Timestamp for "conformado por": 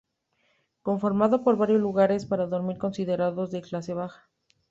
0.81-1.57